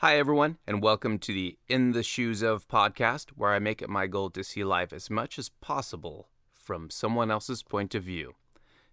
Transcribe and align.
Hi, 0.00 0.16
everyone, 0.16 0.58
and 0.64 0.80
welcome 0.80 1.18
to 1.18 1.32
the 1.32 1.58
In 1.66 1.90
the 1.90 2.04
Shoes 2.04 2.40
of 2.40 2.68
podcast, 2.68 3.30
where 3.30 3.52
I 3.52 3.58
make 3.58 3.82
it 3.82 3.88
my 3.88 4.06
goal 4.06 4.30
to 4.30 4.44
see 4.44 4.62
life 4.62 4.92
as 4.92 5.10
much 5.10 5.40
as 5.40 5.48
possible 5.48 6.28
from 6.54 6.88
someone 6.88 7.32
else's 7.32 7.64
point 7.64 7.96
of 7.96 8.04
view. 8.04 8.36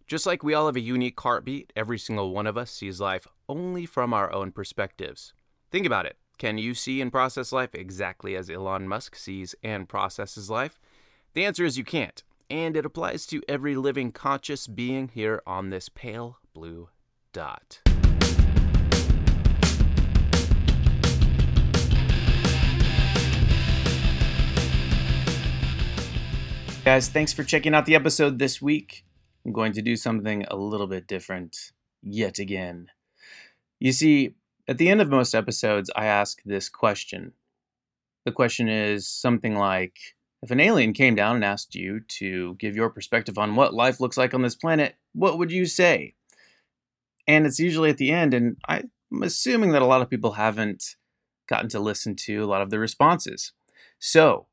Just 0.08 0.26
like 0.26 0.42
we 0.42 0.56
all 0.56 0.66
have 0.66 0.76
a 0.76 0.80
unique 0.80 1.22
heartbeat, 1.22 1.72
every 1.76 2.00
single 2.00 2.32
one 2.32 2.48
of 2.48 2.58
us 2.58 2.72
sees 2.72 3.00
life 3.00 3.28
only 3.48 3.86
from 3.86 4.16
our 4.16 4.34
own 4.34 4.52
perspectives. 4.52 5.36
Think 5.70 5.86
about 5.86 6.08
it. 6.08 6.18
Can 6.40 6.58
you 6.58 6.74
see 6.74 7.02
and 7.02 7.12
process 7.12 7.52
life 7.52 7.76
exactly 7.76 8.36
as 8.36 8.50
Elon 8.50 8.88
Musk 8.88 9.16
sees 9.16 9.54
and 9.62 9.88
processes 9.88 10.50
life? 10.50 10.80
The 11.36 11.46
answer 11.46 11.66
is 11.66 11.78
you 11.78 11.84
can't, 11.84 12.24
and 12.50 12.76
it 12.76 12.84
applies 12.84 13.28
to 13.28 13.44
every 13.48 13.76
living 13.76 14.12
conscious 14.12 14.66
being 14.66 15.10
here 15.10 15.44
on 15.46 15.70
this 15.70 15.88
pale 15.88 16.40
blue 16.56 16.90
dot. 17.32 17.85
Guys, 26.86 27.10
thanks 27.10 27.34
for 27.34 27.44
checking 27.44 27.74
out 27.74 27.88
the 27.88 27.96
episode 27.96 28.38
this 28.38 28.62
week. 28.62 29.06
I'm 29.44 29.52
going 29.52 29.74
to 29.74 29.82
do 29.82 29.96
something 29.96 30.46
a 30.50 30.56
little 30.56 30.86
bit 30.86 31.08
different 31.08 31.58
yet 32.04 32.38
again. 32.38 32.90
You 33.80 33.92
see, 33.92 34.36
at 34.68 34.78
the 34.78 34.90
end 34.90 35.02
of 35.02 35.10
most 35.10 35.34
episodes, 35.34 35.90
I 35.96 36.06
ask 36.06 36.44
this 36.46 36.70
question. 36.70 37.34
The 38.24 38.32
question 38.32 38.70
is 38.70 39.08
something 39.08 39.56
like 39.56 39.98
If 40.44 40.52
an 40.52 40.60
alien 40.60 40.94
came 40.94 41.16
down 41.16 41.38
and 41.38 41.44
asked 41.44 41.74
you 41.74 42.02
to 42.20 42.54
give 42.60 42.76
your 42.76 42.92
perspective 42.92 43.40
on 43.40 43.56
what 43.56 43.74
life 43.74 44.00
looks 44.00 44.16
like 44.16 44.36
on 44.36 44.44
this 44.44 44.56
planet, 44.56 44.94
what 45.14 45.40
would 45.40 45.52
you 45.52 45.66
say? 45.66 46.14
And 47.28 47.48
it's 47.48 47.58
usually 47.58 47.90
at 47.90 47.98
the 47.98 48.12
end, 48.12 48.36
and 48.36 48.58
I'm 48.68 48.92
assuming 49.24 49.72
that 49.72 49.82
a 49.82 49.88
lot 49.88 50.04
of 50.04 50.10
people 50.12 50.34
haven't 50.34 50.98
gotten 51.50 51.70
to 51.70 51.80
listen 51.80 52.16
to 52.28 52.44
a 52.44 52.46
lot 52.46 52.62
of 52.62 52.70
the 52.70 52.78
responses. 52.78 53.54
So, 53.98 54.46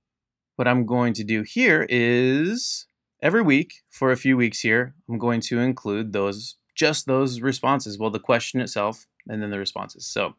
what 0.62 0.68
I'm 0.68 0.86
going 0.86 1.12
to 1.14 1.24
do 1.24 1.42
here 1.42 1.84
is 1.88 2.86
every 3.20 3.42
week 3.42 3.82
for 3.90 4.12
a 4.12 4.16
few 4.16 4.36
weeks 4.36 4.60
here, 4.60 4.94
I'm 5.08 5.18
going 5.18 5.40
to 5.40 5.58
include 5.58 6.12
those 6.12 6.54
just 6.76 7.04
those 7.04 7.40
responses. 7.40 7.98
Well, 7.98 8.10
the 8.10 8.20
question 8.20 8.60
itself 8.60 9.08
and 9.28 9.42
then 9.42 9.50
the 9.50 9.58
responses. 9.58 10.06
So 10.06 10.36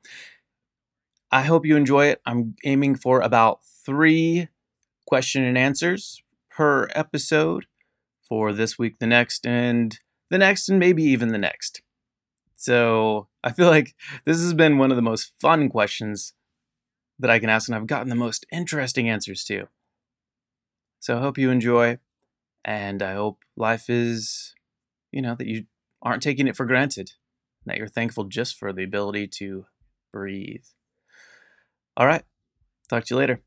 I 1.29 1.41
hope 1.41 1.65
you 1.65 1.75
enjoy 1.75 2.05
it. 2.05 2.21
I'm 2.25 2.55
aiming 2.63 2.95
for 2.95 3.19
about 3.19 3.65
three 3.85 4.47
question 5.05 5.43
and 5.43 5.57
answers 5.57 6.23
per 6.49 6.87
episode 6.95 7.65
for 8.21 8.53
this 8.53 8.79
week, 8.79 8.99
the 8.99 9.07
next, 9.07 9.45
and 9.45 9.99
the 10.29 10.37
next, 10.37 10.69
and 10.69 10.79
maybe 10.79 11.03
even 11.03 11.33
the 11.33 11.37
next. 11.37 11.81
So 12.55 13.27
I 13.43 13.51
feel 13.51 13.67
like 13.67 13.93
this 14.23 14.37
has 14.37 14.53
been 14.53 14.77
one 14.77 14.89
of 14.89 14.95
the 14.95 15.01
most 15.01 15.33
fun 15.41 15.67
questions 15.67 16.31
that 17.19 17.29
I 17.29 17.39
can 17.39 17.49
ask, 17.49 17.67
and 17.67 17.75
I've 17.75 17.87
gotten 17.87 18.07
the 18.07 18.15
most 18.15 18.45
interesting 18.53 19.09
answers 19.09 19.43
to. 19.43 19.67
So 21.03 21.17
I 21.17 21.19
hope 21.19 21.37
you 21.37 21.51
enjoy, 21.51 21.97
and 22.63 23.03
I 23.03 23.15
hope 23.15 23.39
life 23.57 23.89
is, 23.89 24.55
you 25.11 25.21
know, 25.21 25.35
that 25.35 25.47
you 25.47 25.65
aren't 26.01 26.23
taking 26.23 26.47
it 26.47 26.55
for 26.55 26.65
granted, 26.65 27.11
that 27.65 27.75
you're 27.75 27.89
thankful 27.89 28.23
just 28.23 28.55
for 28.55 28.71
the 28.71 28.85
ability 28.85 29.27
to 29.39 29.65
breathe. 30.13 30.63
All 31.97 32.07
right, 32.07 32.23
talk 32.87 33.03
to 33.03 33.15
you 33.15 33.17
later. 33.17 33.41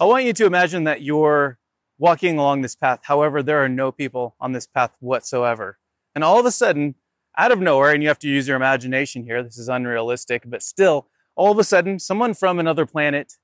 I 0.00 0.06
want 0.06 0.24
you 0.24 0.32
to 0.32 0.46
imagine 0.46 0.84
that 0.84 1.02
you're 1.02 1.58
walking 1.98 2.38
along 2.38 2.62
this 2.62 2.74
path. 2.74 3.00
However, 3.02 3.42
there 3.42 3.62
are 3.62 3.68
no 3.68 3.92
people 3.92 4.34
on 4.40 4.52
this 4.52 4.66
path 4.66 4.96
whatsoever. 5.00 5.78
And 6.14 6.24
all 6.24 6.40
of 6.40 6.46
a 6.46 6.52
sudden, 6.52 6.94
out 7.36 7.52
of 7.52 7.60
nowhere, 7.60 7.92
and 7.92 8.02
you 8.02 8.08
have 8.08 8.18
to 8.20 8.28
use 8.28 8.48
your 8.48 8.56
imagination 8.56 9.24
here, 9.24 9.42
this 9.42 9.58
is 9.58 9.68
unrealistic, 9.68 10.44
but 10.46 10.62
still, 10.62 11.08
all 11.36 11.52
of 11.52 11.58
a 11.58 11.64
sudden, 11.64 11.98
someone 11.98 12.32
from 12.32 12.58
another 12.58 12.86
planet, 12.86 13.34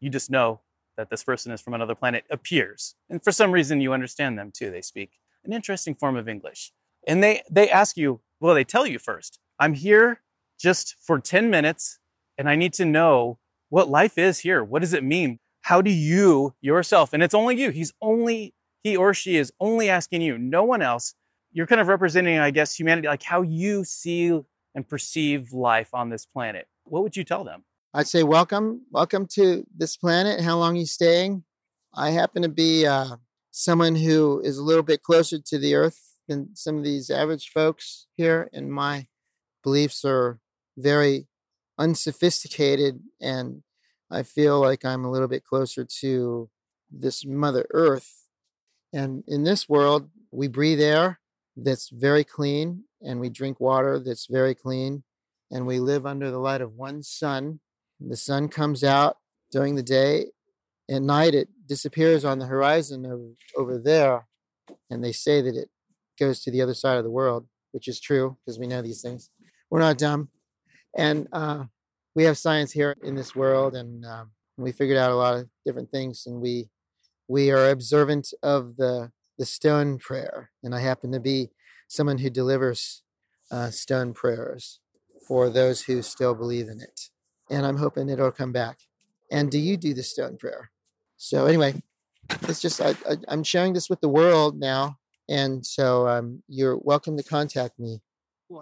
you 0.00 0.08
just 0.08 0.30
know 0.30 0.62
that 0.98 1.08
this 1.08 1.24
person 1.24 1.52
is 1.52 1.62
from 1.62 1.72
another 1.72 1.94
planet 1.94 2.24
appears. 2.28 2.96
And 3.08 3.22
for 3.24 3.32
some 3.32 3.52
reason, 3.52 3.80
you 3.80 3.94
understand 3.94 4.38
them 4.38 4.50
too. 4.52 4.70
They 4.70 4.82
speak 4.82 5.12
an 5.44 5.54
interesting 5.54 5.94
form 5.94 6.16
of 6.16 6.28
English. 6.28 6.72
And 7.06 7.22
they, 7.22 7.42
they 7.50 7.70
ask 7.70 7.96
you, 7.96 8.20
well, 8.40 8.54
they 8.54 8.64
tell 8.64 8.86
you 8.86 8.98
first, 8.98 9.38
I'm 9.58 9.74
here 9.74 10.20
just 10.60 10.96
for 11.00 11.20
10 11.20 11.48
minutes 11.48 12.00
and 12.36 12.50
I 12.50 12.56
need 12.56 12.72
to 12.74 12.84
know 12.84 13.38
what 13.68 13.88
life 13.88 14.18
is 14.18 14.40
here. 14.40 14.62
What 14.62 14.82
does 14.82 14.92
it 14.92 15.04
mean? 15.04 15.38
How 15.62 15.80
do 15.80 15.90
you 15.90 16.54
yourself, 16.60 17.12
and 17.12 17.22
it's 17.22 17.34
only 17.34 17.60
you, 17.60 17.70
he's 17.70 17.92
only, 18.00 18.54
he 18.82 18.96
or 18.96 19.12
she 19.12 19.36
is 19.36 19.52
only 19.60 19.90
asking 19.90 20.22
you, 20.22 20.38
no 20.38 20.64
one 20.64 20.82
else. 20.82 21.14
You're 21.52 21.66
kind 21.66 21.80
of 21.80 21.88
representing, 21.88 22.38
I 22.38 22.50
guess, 22.50 22.74
humanity, 22.74 23.08
like 23.08 23.22
how 23.22 23.42
you 23.42 23.84
see 23.84 24.40
and 24.74 24.88
perceive 24.88 25.52
life 25.52 25.90
on 25.92 26.08
this 26.08 26.26
planet. 26.26 26.68
What 26.84 27.02
would 27.02 27.16
you 27.16 27.24
tell 27.24 27.44
them? 27.44 27.64
I'd 27.94 28.06
say 28.06 28.22
welcome, 28.22 28.82
welcome 28.90 29.26
to 29.32 29.64
this 29.74 29.96
planet. 29.96 30.42
How 30.42 30.58
long 30.58 30.76
are 30.76 30.80
you 30.80 30.84
staying? 30.84 31.44
I 31.94 32.10
happen 32.10 32.42
to 32.42 32.48
be 32.50 32.86
uh, 32.86 33.16
someone 33.50 33.96
who 33.96 34.42
is 34.44 34.58
a 34.58 34.62
little 34.62 34.82
bit 34.82 35.02
closer 35.02 35.38
to 35.38 35.58
the 35.58 35.74
earth 35.74 35.98
than 36.28 36.54
some 36.54 36.76
of 36.76 36.84
these 36.84 37.08
average 37.08 37.48
folks 37.48 38.06
here, 38.14 38.50
and 38.52 38.70
my 38.70 39.06
beliefs 39.64 40.04
are 40.04 40.38
very 40.76 41.28
unsophisticated, 41.78 43.00
and 43.22 43.62
I 44.10 44.22
feel 44.22 44.60
like 44.60 44.84
I'm 44.84 45.06
a 45.06 45.10
little 45.10 45.26
bit 45.26 45.44
closer 45.44 45.86
to 46.00 46.50
this 46.90 47.24
Mother 47.24 47.66
Earth. 47.70 48.26
And 48.92 49.24
in 49.26 49.44
this 49.44 49.66
world, 49.66 50.10
we 50.30 50.46
breathe 50.46 50.80
air 50.80 51.20
that's 51.56 51.88
very 51.88 52.22
clean, 52.22 52.84
and 53.00 53.18
we 53.18 53.30
drink 53.30 53.58
water 53.60 53.98
that's 53.98 54.26
very 54.26 54.54
clean, 54.54 55.04
and 55.50 55.66
we 55.66 55.78
live 55.78 56.04
under 56.04 56.30
the 56.30 56.38
light 56.38 56.60
of 56.60 56.74
one 56.74 57.02
sun 57.02 57.60
the 58.00 58.16
sun 58.16 58.48
comes 58.48 58.84
out 58.84 59.16
during 59.50 59.74
the 59.74 59.82
day. 59.82 60.26
At 60.90 61.02
night, 61.02 61.34
it 61.34 61.48
disappears 61.66 62.24
on 62.24 62.38
the 62.38 62.46
horizon 62.46 63.04
of, 63.04 63.20
over 63.56 63.78
there. 63.78 64.26
And 64.90 65.02
they 65.02 65.12
say 65.12 65.42
that 65.42 65.54
it 65.54 65.68
goes 66.18 66.40
to 66.40 66.50
the 66.50 66.62
other 66.62 66.74
side 66.74 66.96
of 66.96 67.04
the 67.04 67.10
world, 67.10 67.46
which 67.72 67.88
is 67.88 68.00
true 68.00 68.38
because 68.44 68.58
we 68.58 68.66
know 68.66 68.82
these 68.82 69.02
things. 69.02 69.30
We're 69.70 69.80
not 69.80 69.98
dumb. 69.98 70.30
And 70.96 71.28
uh, 71.32 71.64
we 72.14 72.24
have 72.24 72.38
science 72.38 72.72
here 72.72 72.96
in 73.02 73.14
this 73.14 73.36
world, 73.36 73.76
and 73.76 74.04
um, 74.04 74.30
we 74.56 74.72
figured 74.72 74.96
out 74.96 75.10
a 75.10 75.16
lot 75.16 75.36
of 75.36 75.48
different 75.66 75.90
things. 75.90 76.24
And 76.26 76.40
we 76.40 76.70
we 77.28 77.50
are 77.50 77.68
observant 77.68 78.32
of 78.42 78.76
the 78.76 79.12
the 79.36 79.44
stone 79.44 79.98
prayer. 79.98 80.50
And 80.62 80.74
I 80.74 80.80
happen 80.80 81.12
to 81.12 81.20
be 81.20 81.50
someone 81.86 82.18
who 82.18 82.30
delivers 82.30 83.02
uh, 83.50 83.70
stone 83.70 84.14
prayers 84.14 84.80
for 85.26 85.50
those 85.50 85.82
who 85.82 86.02
still 86.02 86.34
believe 86.34 86.68
in 86.68 86.80
it 86.80 87.10
and 87.50 87.66
I'm 87.66 87.76
hoping 87.76 88.08
it'll 88.08 88.30
come 88.30 88.52
back. 88.52 88.78
And 89.30 89.50
do 89.50 89.58
you 89.58 89.76
do 89.76 89.94
the 89.94 90.02
stone 90.02 90.36
prayer? 90.36 90.70
So 91.16 91.46
anyway, 91.46 91.82
it's 92.42 92.60
just 92.60 92.80
I, 92.80 92.94
I, 93.08 93.32
am 93.32 93.42
sharing 93.42 93.72
this 93.72 93.90
with 93.90 94.00
the 94.00 94.08
world 94.08 94.58
now, 94.58 94.98
and 95.28 95.64
so 95.64 96.08
um, 96.08 96.42
you're 96.48 96.78
welcome 96.78 97.16
to 97.16 97.22
contact 97.22 97.78
me. 97.78 98.00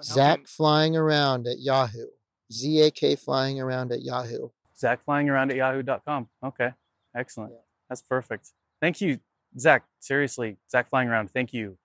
Zak 0.02 0.48
flying 0.48 0.97
around 0.97 1.47
at 1.47 1.60
Yahoo. 1.60 2.06
Z 2.52 2.82
A 2.82 2.91
K 2.91 3.16
flying 3.16 3.60
around 3.60 3.92
at 3.92 4.02
Yahoo. 4.02 4.48
Zak 4.78 5.04
flying 5.04 5.28
around 5.28 5.50
at 5.50 5.56
yahoo.com. 5.56 6.28
Okay, 6.44 6.70
excellent. 7.16 7.53
Yeah. 7.53 7.58
That's 7.88 8.03
perfect. 8.03 8.50
Thank 8.80 9.00
you, 9.00 9.20
Zak. 9.58 9.84
Seriously, 10.00 10.56
Zak 10.70 10.88
flying 10.88 11.08
around. 11.08 11.30
Thank 11.30 11.53
you. 11.53 11.78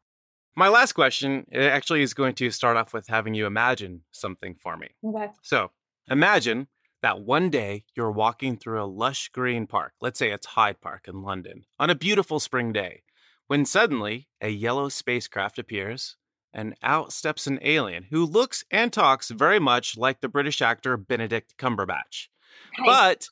My 0.56 0.68
last 0.68 0.94
question 0.94 1.45
actually 1.53 2.01
is 2.01 2.13
going 2.13 2.35
to 2.35 2.51
start 2.51 2.75
off 2.75 2.94
with 2.94 3.07
having 3.07 3.33
you 3.33 3.45
imagine 3.45 4.01
something 4.12 4.56
for 4.56 4.75
me. 4.75 4.89
Okay. 5.03 5.29
So 5.41 5.72
imagine 6.09 6.68
that 7.01 7.22
one 7.22 7.50
day 7.50 7.84
you're 7.95 8.12
walking 8.12 8.57
through 8.57 8.81
a 8.81 8.85
lush 8.85 9.29
green 9.29 9.67
park, 9.67 9.94
let's 10.01 10.19
say 10.19 10.31
it's 10.31 10.47
Hyde 10.47 10.81
Park 10.81 11.07
in 11.07 11.23
London, 11.23 11.66
on 11.79 11.89
a 11.89 11.95
beautiful 11.95 12.39
spring 12.39 12.72
day, 12.72 13.03
when 13.47 13.66
suddenly 13.66 14.28
a 14.39 14.50
yellow 14.50 14.89
spacecraft 14.89 15.59
appears 15.59 16.17
and 16.53 16.75
out 16.84 17.13
steps 17.13 17.47
an 17.47 17.59
alien 17.62 18.07
who 18.09 18.25
looks 18.25 18.63
and 18.72 18.91
talks 18.91 19.29
very 19.29 19.59
much 19.59 19.97
like 19.97 20.22
the 20.22 20.29
British 20.29 20.62
actor 20.62 20.97
Benedict 20.97 21.56
Cumberbatch. 21.57 22.28
Nice. 22.77 22.86
But 22.86 23.27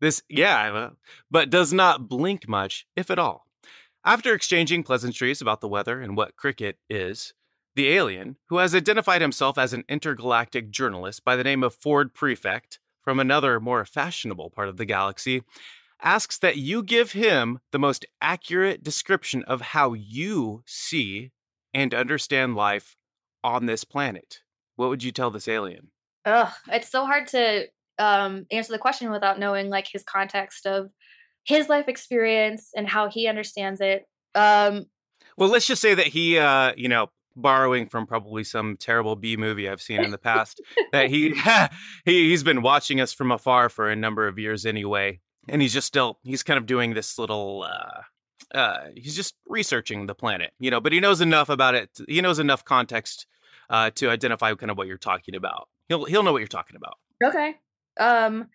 this, 0.00 0.22
yeah, 0.28 0.90
but 1.30 1.50
does 1.50 1.72
not 1.72 2.08
blink 2.08 2.48
much, 2.48 2.86
if 2.94 3.10
at 3.10 3.18
all. 3.18 3.46
After 4.04 4.32
exchanging 4.32 4.84
pleasantries 4.84 5.40
about 5.40 5.60
the 5.60 5.68
weather 5.68 6.00
and 6.00 6.16
what 6.16 6.36
cricket 6.36 6.78
is, 6.88 7.34
the 7.74 7.88
alien, 7.88 8.36
who 8.48 8.58
has 8.58 8.74
identified 8.74 9.22
himself 9.22 9.58
as 9.58 9.72
an 9.72 9.84
intergalactic 9.88 10.70
journalist 10.70 11.24
by 11.24 11.36
the 11.36 11.44
name 11.44 11.62
of 11.62 11.74
Ford 11.74 12.14
Prefect, 12.14 12.78
from 13.08 13.20
another, 13.20 13.58
more 13.58 13.86
fashionable 13.86 14.50
part 14.50 14.68
of 14.68 14.76
the 14.76 14.84
galaxy, 14.84 15.42
asks 16.02 16.38
that 16.40 16.58
you 16.58 16.82
give 16.82 17.12
him 17.12 17.58
the 17.72 17.78
most 17.78 18.04
accurate 18.20 18.82
description 18.82 19.42
of 19.44 19.62
how 19.62 19.94
you 19.94 20.62
see 20.66 21.30
and 21.72 21.94
understand 21.94 22.54
life 22.54 22.98
on 23.42 23.64
this 23.64 23.82
planet. 23.82 24.40
What 24.76 24.90
would 24.90 25.02
you 25.02 25.10
tell 25.10 25.30
this 25.30 25.48
alien? 25.48 25.88
Ugh, 26.26 26.52
it's 26.70 26.90
so 26.90 27.06
hard 27.06 27.28
to 27.28 27.68
um, 27.98 28.44
answer 28.50 28.72
the 28.72 28.78
question 28.78 29.10
without 29.10 29.38
knowing 29.38 29.70
like 29.70 29.88
his 29.90 30.02
context 30.02 30.66
of 30.66 30.90
his 31.44 31.70
life 31.70 31.88
experience 31.88 32.72
and 32.76 32.86
how 32.86 33.08
he 33.08 33.26
understands 33.26 33.80
it. 33.80 34.04
Um, 34.34 34.84
well, 35.38 35.48
let's 35.48 35.66
just 35.66 35.80
say 35.80 35.94
that 35.94 36.08
he, 36.08 36.36
uh, 36.38 36.74
you 36.76 36.90
know, 36.90 37.06
borrowing 37.40 37.88
from 37.88 38.06
probably 38.06 38.44
some 38.44 38.76
terrible 38.76 39.16
B 39.16 39.36
movie 39.36 39.68
I've 39.68 39.82
seen 39.82 40.02
in 40.02 40.10
the 40.10 40.18
past. 40.18 40.60
that 40.92 41.10
he, 41.10 41.30
he 42.04 42.30
he's 42.30 42.42
been 42.42 42.62
watching 42.62 43.00
us 43.00 43.12
from 43.12 43.30
afar 43.30 43.68
for 43.68 43.88
a 43.88 43.96
number 43.96 44.26
of 44.26 44.38
years 44.38 44.66
anyway, 44.66 45.20
and 45.48 45.62
he's 45.62 45.72
just 45.72 45.86
still 45.86 46.18
he's 46.22 46.42
kind 46.42 46.58
of 46.58 46.66
doing 46.66 46.94
this 46.94 47.18
little. 47.18 47.64
uh 47.68 48.02
uh, 48.54 48.86
he's 48.94 49.14
just 49.14 49.34
researching 49.46 50.06
the 50.06 50.14
planet, 50.14 50.52
you 50.58 50.70
know, 50.70 50.80
but 50.80 50.92
he 50.92 51.00
knows 51.00 51.20
enough 51.20 51.48
about 51.48 51.74
it. 51.74 51.90
He 52.08 52.20
knows 52.20 52.38
enough 52.38 52.64
context 52.64 53.26
uh, 53.70 53.90
to 53.96 54.08
identify 54.10 54.54
kind 54.54 54.70
of 54.70 54.78
what 54.78 54.86
you're 54.86 54.96
talking 54.96 55.34
about. 55.34 55.68
He'll 55.88 56.04
he'll 56.04 56.22
know 56.22 56.32
what 56.32 56.38
you're 56.38 56.48
talking 56.48 56.76
about. 56.76 56.94
Okay. 57.22 57.56
Um, 57.98 58.46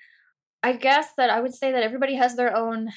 I 0.62 0.74
guess 0.74 1.10
that 1.18 1.30
I 1.30 1.42
would 1.42 1.54
say 1.54 1.72
that 1.74 1.84
everybody 1.84 2.16
has 2.16 2.36
their 2.36 2.56
own 2.56 2.90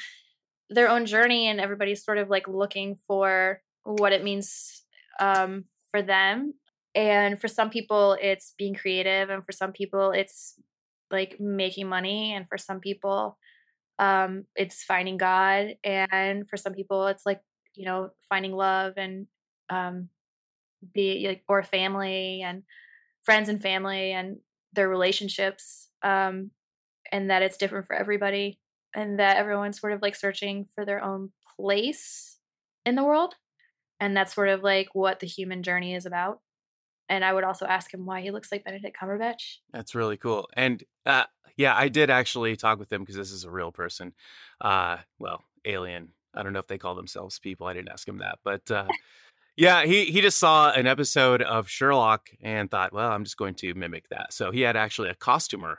their 0.71 0.89
own 0.89 1.07
journey, 1.07 1.49
and 1.49 1.61
everybody's 1.61 2.05
sort 2.05 2.19
of 2.19 2.29
like 2.29 2.49
looking 2.49 2.97
for 3.07 3.61
what 3.85 4.13
it 4.13 4.25
means 4.25 4.83
um, 5.21 5.65
for 5.97 6.03
them. 6.03 6.53
And 6.95 7.41
for 7.41 7.49
some 7.49 7.71
people, 7.71 8.17
it's 8.21 8.55
being 8.59 8.75
creative, 8.75 9.31
and 9.31 9.45
for 9.45 9.53
some 9.53 9.73
people, 9.73 10.13
it's 10.13 10.55
like 11.11 11.37
making 11.39 11.89
money, 11.89 12.35
and 12.35 12.49
for 12.49 12.59
some 12.59 12.81
people, 12.81 13.39
um, 13.99 14.45
it's 14.57 14.83
finding 14.83 15.19
God, 15.19 15.77
and 15.85 16.49
for 16.49 16.57
some 16.57 16.73
people, 16.73 17.07
it's 17.07 17.27
like 17.27 17.41
you 17.75 17.85
know 17.85 18.11
finding 18.29 18.53
love 18.53 18.95
and 18.97 19.27
um, 19.69 20.09
be 20.95 21.27
like 21.29 21.43
or 21.49 21.63
family 21.63 22.43
and 22.43 22.63
friends 23.25 23.49
and 23.49 23.61
family 23.61 24.13
and 24.13 24.39
their 24.73 24.89
relationships 24.89 25.89
um, 26.03 26.51
and 27.13 27.31
that 27.31 27.43
it's 27.43 27.57
different 27.59 27.87
for 27.87 27.97
everybody 27.97 28.59
and 28.95 29.19
that 29.19 29.37
everyone's 29.37 29.81
sort 29.81 29.93
of 29.93 30.01
like 30.01 30.15
searching 30.15 30.67
for 30.75 30.85
their 30.85 31.03
own 31.03 31.31
place 31.59 32.39
in 32.87 32.95
the 32.95 33.05
world 33.05 33.35
and 34.01 34.17
that's 34.17 34.35
sort 34.35 34.49
of 34.49 34.63
like 34.63 34.89
what 34.95 35.21
the 35.21 35.27
human 35.27 35.63
journey 35.63 35.95
is 35.95 36.07
about 36.07 36.41
and 37.09 37.25
i 37.25 37.33
would 37.33 37.45
also 37.45 37.67
ask 37.67 37.93
him 37.93 38.07
why 38.07 38.21
he 38.21 38.31
looks 38.31 38.51
like 38.51 38.65
benedict 38.65 38.97
cumberbatch 39.01 39.57
That's 39.73 39.95
really 39.95 40.17
cool. 40.17 40.49
And 40.55 40.83
uh, 41.05 41.25
yeah, 41.57 41.75
I 41.77 41.89
did 41.89 42.11
actually 42.11 42.57
talk 42.57 42.79
with 42.79 42.93
him 42.93 43.03
because 43.03 43.17
this 43.17 43.33
is 43.33 43.45
a 43.45 43.51
real 43.51 43.73
person. 43.73 44.13
Uh, 44.61 44.99
well, 45.19 45.45
alien. 45.65 46.11
I 46.35 46.43
don't 46.43 46.53
know 46.53 46.59
if 46.59 46.67
they 46.67 46.79
call 46.79 46.95
themselves 46.95 47.39
people. 47.39 47.67
I 47.67 47.73
didn't 47.73 47.89
ask 47.89 48.07
him 48.07 48.19
that, 48.19 48.39
but 48.45 48.71
uh, 48.71 48.87
yeah, 49.57 49.85
he 49.85 50.05
he 50.07 50.21
just 50.21 50.39
saw 50.39 50.71
an 50.73 50.87
episode 50.87 51.41
of 51.43 51.69
Sherlock 51.69 52.29
and 52.43 52.71
thought, 52.71 52.93
well, 52.93 53.11
I'm 53.11 53.25
just 53.25 53.39
going 53.39 53.55
to 53.57 53.75
mimic 53.75 54.09
that. 54.11 54.33
So 54.33 54.51
he 54.51 54.61
had 54.61 54.77
actually 54.77 55.09
a 55.09 55.15
costumer 55.15 55.79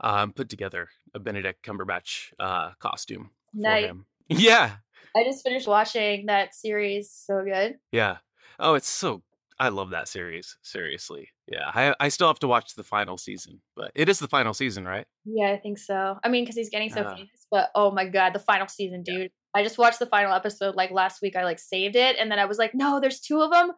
um, 0.00 0.32
put 0.32 0.48
together 0.48 0.88
a 1.14 1.18
Benedict 1.18 1.62
Cumberbatch 1.64 2.32
uh, 2.38 2.70
costume 2.78 3.30
for 3.54 3.70
him. 3.70 4.06
Yeah, 4.30 4.72
i 5.18 5.24
just 5.24 5.42
finished 5.44 5.66
watching 5.66 6.26
that 6.26 6.54
series 6.54 7.10
so 7.12 7.42
good 7.44 7.76
yeah. 7.92 8.16
Oh, 8.60 8.74
it's 8.74 8.88
so. 8.88 9.22
I 9.60 9.68
love 9.68 9.90
that 9.90 10.08
series. 10.08 10.56
Seriously, 10.62 11.28
yeah. 11.46 11.70
I 11.74 11.94
I 12.00 12.08
still 12.08 12.26
have 12.28 12.38
to 12.40 12.48
watch 12.48 12.74
the 12.74 12.82
final 12.84 13.16
season, 13.18 13.60
but 13.76 13.90
it 13.94 14.08
is 14.08 14.18
the 14.18 14.26
final 14.28 14.52
season, 14.54 14.84
right? 14.84 15.06
yeah 15.24 15.50
i 15.50 15.56
think 15.58 15.78
so 15.78 16.16
i 16.24 16.28
mean 16.28 16.42
because 16.44 16.56
he's 16.56 16.70
getting 16.70 16.88
so 16.90 17.02
Ah. 17.06 17.14
famous 17.14 17.46
but 17.50 17.70
oh 17.74 17.90
my 17.90 18.06
god 18.06 18.32
the 18.32 18.38
final 18.38 18.66
season 18.66 19.02
Yeah. 19.06 19.14
dude 19.18 19.30
i 19.54 19.62
just 19.62 19.76
watched 19.76 19.98
the 19.98 20.06
final 20.06 20.32
episode 20.32 20.74
like 20.74 20.90
last 20.90 21.20
week 21.20 21.36
i 21.36 21.44
like 21.44 21.58
saved 21.58 21.96
it 21.96 22.16
and 22.18 22.30
then 22.32 22.38
i 22.38 22.46
was 22.46 22.56
like 22.56 22.72
no 22.74 22.98
there's 22.98 23.20
two 23.20 23.42
of 23.42 23.50
them 23.50 23.72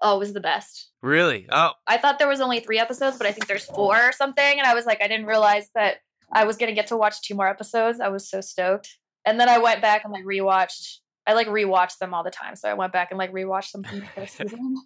oh 0.00 0.14
it 0.16 0.18
was 0.20 0.32
the 0.32 0.40
best 0.40 0.90
Really? 1.02 1.46
Oh, 1.50 1.72
I 1.88 1.96
thought 1.98 2.20
there 2.20 2.28
was 2.28 2.40
only 2.40 2.60
three 2.60 2.78
episodes, 2.78 3.18
but 3.18 3.26
I 3.26 3.32
think 3.32 3.48
there's 3.48 3.64
four 3.64 3.96
or 4.00 4.12
something. 4.12 4.58
And 4.58 4.64
I 4.68 4.72
was 4.74 4.86
like, 4.86 5.02
I 5.02 5.08
didn't 5.08 5.26
realize 5.26 5.66
that 5.74 5.96
I 6.32 6.44
was 6.44 6.56
gonna 6.56 6.72
get 6.80 6.86
to 6.88 6.96
watch 6.96 7.20
two 7.22 7.34
more 7.34 7.48
episodes. 7.48 7.98
I 7.98 8.06
was 8.08 8.30
so 8.30 8.40
stoked. 8.40 8.98
And 9.24 9.38
then 9.38 9.48
I 9.48 9.58
went 9.58 9.82
back 9.82 10.04
and 10.04 10.12
like 10.12 10.24
rewatched. 10.24 10.98
I 11.26 11.34
like 11.34 11.46
rewatched 11.46 11.98
them 11.98 12.14
all 12.14 12.24
the 12.24 12.30
time, 12.30 12.56
so 12.56 12.68
I 12.68 12.74
went 12.74 12.92
back 12.92 13.10
and 13.10 13.18
like 13.18 13.32
rewatched 13.32 13.72
them 13.72 13.84
from 13.84 14.00
the 14.00 14.06
first 14.06 14.36
season. 14.38 14.76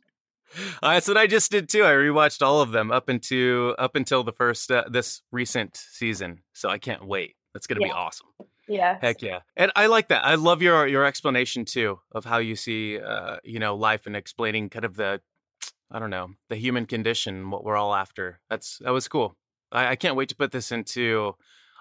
Uh, 0.83 0.95
that's 0.95 1.09
what 1.09 1.17
I 1.17 1.27
just 1.27 1.51
did 1.51 1.69
too. 1.69 1.85
I 1.85 1.91
rewatched 1.91 2.43
all 2.43 2.61
of 2.61 2.73
them 2.73 2.91
up 2.91 3.09
into 3.11 3.75
up 3.79 3.97
until 3.97 4.23
the 4.23 4.33
first 4.33 4.71
uh, 4.71 4.85
this 4.91 5.23
recent 5.33 5.77
season. 5.77 6.43
So 6.53 6.69
I 6.69 6.79
can't 6.79 7.07
wait. 7.07 7.37
That's 7.53 7.67
gonna 7.67 7.81
be 7.81 7.91
awesome. 7.91 8.29
Yeah, 8.69 8.99
Heck 9.01 9.23
yeah! 9.23 9.41
And 9.57 9.73
I 9.77 9.87
like 9.87 10.09
that. 10.09 10.25
I 10.25 10.35
love 10.35 10.61
your 10.61 10.87
your 10.87 11.05
explanation 11.05 11.65
too 11.65 12.01
of 12.13 12.25
how 12.25 12.39
you 12.39 12.57
see 12.57 12.99
uh, 12.99 13.37
you 13.45 13.59
know 13.59 13.77
life 13.77 14.07
and 14.07 14.17
explaining 14.17 14.69
kind 14.69 14.85
of 14.85 14.97
the 14.97 15.21
I 15.91 15.99
don't 15.99 16.11
know 16.11 16.31
the 16.49 16.57
human 16.57 16.87
condition, 16.87 17.51
what 17.51 17.65
we're 17.65 17.77
all 17.77 17.95
after. 17.95 18.41
That's 18.51 18.79
that 18.79 18.91
was 18.91 19.09
cool. 19.09 19.37
I, 19.73 19.89
I 19.89 19.97
can't 19.97 20.17
wait 20.17 20.29
to 20.31 20.37
put 20.37 20.53
this 20.53 20.73
into 20.73 21.37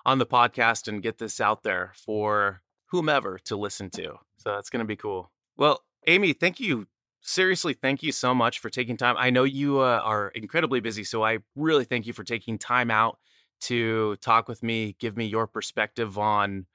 on 0.05 0.19
the 0.19 0.25
podcast 0.25 0.87
and 0.87 1.01
get 1.01 1.17
this 1.17 1.41
out 1.41 1.63
there 1.63 1.93
for 1.95 2.61
whomever 2.87 3.39
to 3.45 3.55
listen 3.55 3.89
to. 3.91 4.17
So 4.37 4.53
that's 4.53 4.69
gonna 4.69 4.85
be 4.85 4.95
cool. 4.95 5.31
Well, 5.57 5.81
Amy, 6.07 6.33
thank 6.33 6.59
you 6.59 6.87
seriously, 7.21 7.73
thank 7.73 8.03
you 8.03 8.11
so 8.11 8.33
much 8.33 8.59
for 8.59 8.69
taking 8.69 8.97
time. 8.97 9.15
I 9.17 9.29
know 9.29 9.43
you 9.43 9.79
uh, 9.79 9.99
are 10.03 10.29
incredibly 10.29 10.79
busy, 10.79 11.03
so 11.03 11.23
I 11.23 11.39
really 11.55 11.85
thank 11.85 12.05
you 12.05 12.13
for 12.13 12.23
taking 12.23 12.57
time 12.57 12.91
out 12.91 13.17
to 13.61 14.15
talk 14.17 14.47
with 14.47 14.61
me, 14.63 14.95
give 14.99 15.17
me 15.17 15.25
your 15.25 15.47
perspective 15.47 16.17
on 16.17 16.67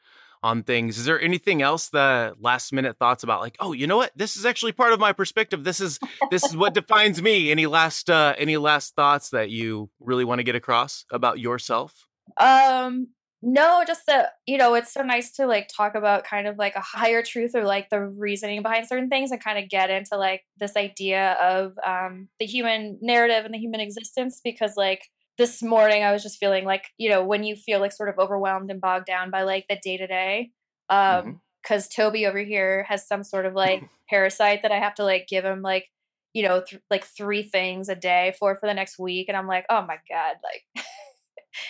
on 0.43 0.63
things. 0.63 0.99
Is 0.99 1.05
there 1.05 1.21
anything 1.21 1.61
else 1.61 1.91
the 1.91 2.35
last 2.41 2.73
minute 2.73 2.97
thoughts 2.99 3.23
about 3.23 3.43
like, 3.43 3.57
oh, 3.61 3.73
you 3.73 3.87
know 3.87 3.99
what? 3.99 4.11
This 4.17 4.39
is 4.39 4.47
actually 4.47 4.73
part 4.73 4.95
of 4.95 4.99
my 4.99 5.13
perspective. 5.13 5.65
This 5.65 5.81
is 5.81 5.99
this 6.31 6.45
is 6.45 6.57
what 6.57 6.73
defines 6.73 7.21
me. 7.21 7.51
Any 7.51 7.67
last 7.67 8.09
uh 8.09 8.35
any 8.39 8.57
last 8.57 8.95
thoughts 8.95 9.31
that 9.31 9.51
you 9.51 9.91
really 10.01 10.25
want 10.25 10.39
to 10.39 10.45
get 10.45 10.55
across 10.55 11.05
about 11.13 11.39
yourself? 11.39 12.07
Um, 12.39 13.09
no, 13.43 13.83
just 13.87 14.07
that 14.07 14.35
you 14.47 14.59
know, 14.59 14.75
it's 14.75 14.93
so 14.93 15.03
nice 15.03 15.31
to 15.33 15.47
like 15.47 15.69
talk 15.75 15.95
about 15.95 16.25
kind 16.25 16.47
of 16.47 16.59
like 16.59 16.75
a 16.77 16.81
higher 16.81 17.23
truth 17.23 17.55
or 17.55 17.65
like 17.65 17.89
the 17.89 18.01
reasoning 18.01 18.63
behind 18.63 18.87
certain 18.87 19.09
things 19.09 19.31
and 19.31 19.43
kind 19.43 19.59
of 19.59 19.71
get 19.71 19.91
into 19.91 20.17
like 20.17 20.43
this 20.59 20.77
idea 20.77 21.33
of 21.43 21.73
um 21.87 22.29
the 22.39 22.47
human 22.47 22.99
narrative 23.01 23.45
and 23.45 23.55
the 23.55 23.59
human 23.59 23.81
existence 23.81 24.41
because 24.45 24.77
like 24.77 25.03
this 25.39 25.63
morning 25.63 26.03
I 26.03 26.13
was 26.13 26.23
just 26.23 26.39
feeling 26.39 26.67
like, 26.67 26.85
you 26.99 27.09
know, 27.09 27.25
when 27.25 27.45
you 27.45 27.57
feel 27.57 27.81
like 27.81 27.93
sort 27.93 28.11
of 28.11 28.19
overwhelmed 28.19 28.71
and 28.71 28.81
bogged 28.81 29.07
down 29.07 29.31
by 29.31 29.43
like 29.45 29.67
the 29.69 29.79
day 29.83 29.97
to 29.97 30.07
day. 30.07 30.51
Um 30.89 31.41
because 31.63 31.89
Toby 31.89 32.27
over 32.27 32.39
here 32.39 32.85
has 32.89 33.07
some 33.07 33.23
sort 33.23 33.47
of 33.47 33.55
like 33.55 33.83
parasite 34.11 34.63
that 34.63 34.73
I 34.73 34.79
have 34.79 34.95
to 34.97 35.05
like 35.05 35.29
give 35.29 35.45
him 35.45 35.63
like 35.63 35.87
you 36.35 36.43
know 36.43 36.63
th- 36.67 36.83
like 36.91 37.05
three 37.05 37.43
things 37.43 37.89
a 37.89 37.95
day 37.95 38.35
for 38.39 38.55
for 38.57 38.67
the 38.67 38.75
next 38.75 38.99
week 38.99 39.29
and 39.29 39.37
I'm 39.37 39.47
like 39.47 39.65
oh 39.71 39.83
my 39.83 39.97
god 40.11 40.37
like 40.45 40.85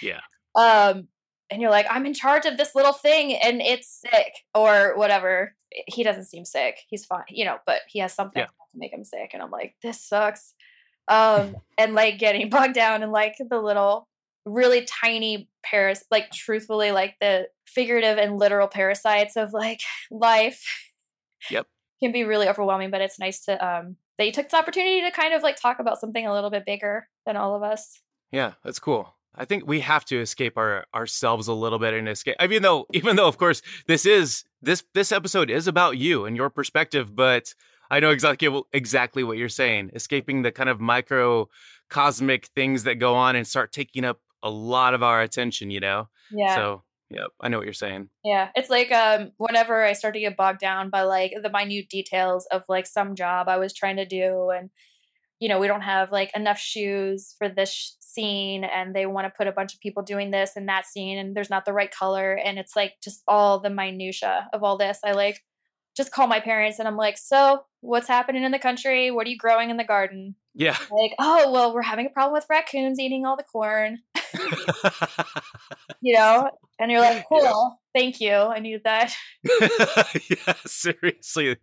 Yeah. 0.02 0.20
um 0.56 1.08
and 1.50 1.60
you're 1.60 1.70
like 1.70 1.86
i'm 1.90 2.06
in 2.06 2.14
charge 2.14 2.46
of 2.46 2.56
this 2.56 2.74
little 2.74 2.92
thing 2.92 3.34
and 3.34 3.60
it's 3.60 3.88
sick 4.00 4.32
or 4.54 4.94
whatever 4.96 5.54
he 5.86 6.02
doesn't 6.02 6.24
seem 6.24 6.44
sick 6.44 6.78
he's 6.88 7.04
fine 7.04 7.24
you 7.28 7.44
know 7.44 7.58
but 7.66 7.80
he 7.88 7.98
has 7.98 8.12
something 8.12 8.40
Yeah. 8.40 8.46
to 8.46 8.78
make 8.78 8.92
him 8.92 9.04
sick 9.04 9.30
and 9.32 9.42
i'm 9.42 9.50
like 9.50 9.74
this 9.82 10.00
sucks 10.00 10.54
um 11.08 11.56
and 11.78 11.94
like 11.94 12.18
getting 12.18 12.48
bogged 12.50 12.74
down 12.74 13.02
in 13.02 13.10
like 13.10 13.36
the 13.38 13.60
little 13.60 14.08
really 14.46 14.82
tiny 14.86 15.48
paras 15.62 16.04
like 16.10 16.30
truthfully 16.30 16.92
like 16.92 17.14
the 17.20 17.46
figurative 17.66 18.16
and 18.18 18.38
literal 18.38 18.66
parasites 18.68 19.36
of 19.36 19.52
like 19.52 19.80
life 20.10 20.64
Yep. 21.50 21.66
can 22.02 22.12
be 22.12 22.24
really 22.24 22.48
overwhelming 22.48 22.90
but 22.90 23.00
it's 23.00 23.18
nice 23.18 23.44
to 23.46 23.52
um 23.66 23.96
that 24.18 24.26
you 24.26 24.32
took 24.32 24.46
this 24.50 24.58
opportunity 24.58 25.00
to 25.02 25.10
kind 25.10 25.32
of 25.34 25.42
like 25.42 25.56
talk 25.56 25.78
about 25.78 25.98
something 26.00 26.26
a 26.26 26.32
little 26.32 26.50
bit 26.50 26.66
bigger 26.66 27.08
than 27.26 27.36
all 27.36 27.54
of 27.56 27.62
us 27.62 28.00
Yeah, 28.32 28.52
that's 28.64 28.78
cool. 28.78 29.14
I 29.34 29.44
think 29.44 29.66
we 29.66 29.80
have 29.80 30.04
to 30.06 30.20
escape 30.20 30.56
our 30.56 30.86
ourselves 30.94 31.48
a 31.48 31.52
little 31.52 31.78
bit 31.78 31.94
and 31.94 32.08
escape. 32.08 32.36
I 32.40 32.46
mean, 32.46 32.62
though, 32.62 32.86
even 32.92 33.16
though, 33.16 33.28
of 33.28 33.38
course, 33.38 33.62
this 33.86 34.04
is 34.04 34.44
this 34.62 34.82
this 34.94 35.12
episode 35.12 35.50
is 35.50 35.66
about 35.66 35.96
you 35.96 36.24
and 36.24 36.36
your 36.36 36.50
perspective, 36.50 37.14
but 37.14 37.54
I 37.90 38.00
know 38.00 38.10
exactly 38.10 38.62
exactly 38.72 39.24
what 39.24 39.38
you're 39.38 39.48
saying. 39.48 39.90
Escaping 39.94 40.42
the 40.42 40.52
kind 40.52 40.68
of 40.68 40.80
microcosmic 40.80 42.46
things 42.54 42.84
that 42.84 42.96
go 42.96 43.14
on 43.14 43.36
and 43.36 43.46
start 43.46 43.72
taking 43.72 44.04
up 44.04 44.20
a 44.42 44.50
lot 44.50 44.94
of 44.94 45.02
our 45.02 45.22
attention. 45.22 45.70
You 45.70 45.80
know. 45.80 46.08
yeah 46.30 46.54
So, 46.56 46.82
yep, 47.10 47.28
I 47.40 47.48
know 47.48 47.58
what 47.58 47.66
you're 47.66 47.72
saying. 47.72 48.08
Yeah, 48.24 48.48
it's 48.54 48.70
like 48.70 48.90
um 48.90 49.32
whenever 49.38 49.84
I 49.84 49.92
start 49.92 50.14
to 50.14 50.20
get 50.20 50.36
bogged 50.36 50.60
down 50.60 50.90
by 50.90 51.02
like 51.02 51.34
the 51.40 51.50
minute 51.50 51.88
details 51.88 52.46
of 52.46 52.64
like 52.68 52.86
some 52.86 53.14
job 53.14 53.48
I 53.48 53.58
was 53.58 53.72
trying 53.72 53.96
to 53.96 54.06
do 54.06 54.50
and 54.50 54.70
you 55.40 55.48
know, 55.48 55.58
we 55.58 55.66
don't 55.66 55.80
have 55.80 56.12
like 56.12 56.30
enough 56.36 56.58
shoes 56.58 57.34
for 57.38 57.48
this 57.48 57.72
sh- 57.72 57.90
scene 58.00 58.62
and 58.62 58.94
they 58.94 59.06
want 59.06 59.26
to 59.26 59.36
put 59.36 59.46
a 59.46 59.52
bunch 59.52 59.74
of 59.74 59.80
people 59.80 60.02
doing 60.02 60.30
this 60.30 60.52
and 60.54 60.68
that 60.68 60.86
scene 60.86 61.18
and 61.18 61.34
there's 61.34 61.50
not 61.50 61.64
the 61.64 61.72
right 61.72 61.90
color 61.90 62.34
and 62.34 62.58
it's 62.58 62.76
like 62.76 62.94
just 63.02 63.22
all 63.26 63.58
the 63.58 63.70
minutia 63.70 64.48
of 64.52 64.62
all 64.62 64.76
this. 64.76 64.98
I 65.04 65.12
like 65.12 65.42
just 65.96 66.12
call 66.12 66.26
my 66.26 66.40
parents 66.40 66.78
and 66.78 66.86
I'm 66.86 66.96
like, 66.96 67.18
"So, 67.18 67.64
what's 67.80 68.06
happening 68.06 68.44
in 68.44 68.52
the 68.52 68.58
country? 68.58 69.10
What 69.10 69.26
are 69.26 69.30
you 69.30 69.38
growing 69.38 69.70
in 69.70 69.76
the 69.76 69.84
garden?" 69.84 70.36
Yeah. 70.54 70.76
Like, 70.90 71.14
"Oh, 71.18 71.50
well, 71.50 71.74
we're 71.74 71.82
having 71.82 72.06
a 72.06 72.10
problem 72.10 72.34
with 72.34 72.46
raccoons 72.48 73.00
eating 73.00 73.26
all 73.26 73.36
the 73.36 73.42
corn." 73.42 73.98
You 76.02 76.14
know? 76.14 76.50
And 76.80 76.90
you're 76.90 77.00
like, 77.00 77.24
Yeah. 77.30 77.52
"Cool. 77.52 77.80
Thank 77.94 78.20
you. 78.20 78.32
I 78.32 78.58
needed 78.58 78.82
that." 78.84 79.14
yeah, 80.30 80.54
seriously. 80.66 81.56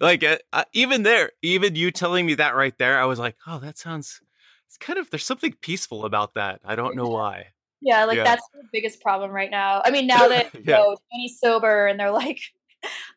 Like 0.00 0.22
uh, 0.24 0.38
uh, 0.52 0.64
even 0.72 1.02
there, 1.02 1.32
even 1.42 1.74
you 1.74 1.90
telling 1.90 2.24
me 2.24 2.34
that 2.34 2.54
right 2.54 2.76
there, 2.78 2.98
I 2.98 3.04
was 3.04 3.18
like, 3.18 3.36
oh, 3.46 3.58
that 3.58 3.76
sounds. 3.76 4.20
It's 4.68 4.76
kind 4.78 4.98
of 4.98 5.10
there's 5.10 5.24
something 5.24 5.52
peaceful 5.60 6.04
about 6.04 6.34
that. 6.34 6.60
I 6.64 6.76
don't 6.76 6.94
know 6.94 7.08
why. 7.08 7.46
Yeah, 7.80 8.04
like 8.04 8.18
Yeah. 8.18 8.24
that's 8.24 8.46
the 8.52 8.62
biggest 8.72 9.00
problem 9.02 9.30
right 9.32 9.50
now. 9.50 9.82
I 9.84 9.90
mean, 9.90 10.06
now 10.16 10.28
that 10.28 10.54
you 10.54 10.62
Yeah. 10.64 10.76
know 10.76 10.96
Danny's 11.10 11.40
sober 11.40 11.86
and 11.88 11.98
they're 11.98 12.12
like, 12.12 12.38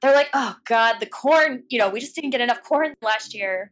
they're 0.01 0.15
like, 0.15 0.29
oh 0.33 0.55
god, 0.65 1.00
the 1.00 1.05
corn. 1.05 1.63
You 1.69 1.79
know, 1.79 1.89
we 1.89 2.00
just 2.00 2.15
didn't 2.15 2.31
get 2.31 2.41
enough 2.41 2.63
corn 2.63 2.95
last 3.03 3.36
year, 3.36 3.72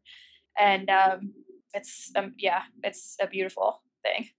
and 0.59 0.89
um, 0.89 1.33
it's 1.73 2.11
um, 2.15 2.33
yeah, 2.38 2.63
it's 2.83 3.15
a 3.19 3.27
beautiful 3.27 3.81
thing. 4.03 4.29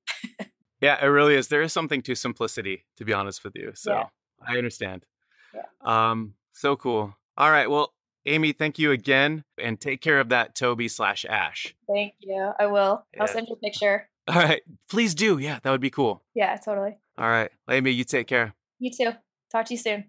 Yeah, 0.82 1.02
it 1.02 1.06
really 1.06 1.36
is. 1.36 1.48
There 1.48 1.62
is 1.62 1.72
something 1.72 2.02
to 2.02 2.14
simplicity, 2.14 2.84
to 2.96 3.04
be 3.04 3.12
honest 3.12 3.44
with 3.44 3.54
you. 3.56 3.72
So 3.74 3.92
Yeah. 3.92 4.04
I 4.46 4.58
understand. 4.58 5.06
Yeah. 5.54 5.62
Um, 5.84 6.34
so 6.52 6.76
cool. 6.76 7.14
All 7.38 7.50
right. 7.50 7.70
Well, 7.70 7.94
Amy, 8.26 8.52
thank 8.52 8.78
you 8.78 8.90
again, 8.90 9.44
and 9.58 9.80
take 9.80 10.00
care 10.00 10.20
of 10.20 10.28
that 10.28 10.54
Toby 10.54 10.88
slash 10.88 11.24
Ash. 11.24 11.74
Thank 11.88 12.14
you. 12.20 12.52
I 12.58 12.66
will. 12.66 13.04
Yeah. 13.14 13.22
I'll 13.22 13.28
send 13.28 13.48
you 13.48 13.54
a 13.54 13.58
picture. 13.58 14.08
All 14.28 14.34
right, 14.36 14.62
please 14.88 15.14
do. 15.14 15.38
Yeah, 15.38 15.58
that 15.62 15.70
would 15.70 15.80
be 15.80 15.90
cool. 15.90 16.22
Yeah, 16.34 16.56
totally. 16.56 16.96
All 17.18 17.28
right, 17.28 17.50
Amy, 17.70 17.90
you 17.90 18.04
take 18.04 18.26
care. 18.26 18.54
You 18.78 18.90
too. 18.90 19.12
Talk 19.50 19.66
to 19.66 19.74
you 19.74 19.78
soon. 19.78 20.04